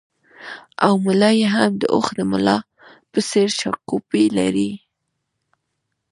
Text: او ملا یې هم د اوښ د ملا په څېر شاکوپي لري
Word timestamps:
او 0.85 0.93
ملا 1.05 1.29
یې 1.39 1.47
هم 1.55 1.71
د 1.81 1.83
اوښ 1.93 2.07
د 2.17 2.19
ملا 2.31 2.57
په 3.11 3.19
څېر 3.29 3.47
شاکوپي 3.59 4.25
لري 4.37 4.71